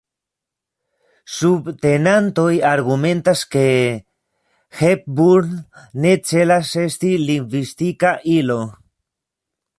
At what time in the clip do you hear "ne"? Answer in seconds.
6.07-6.17